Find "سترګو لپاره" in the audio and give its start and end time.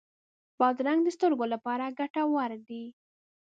1.15-1.93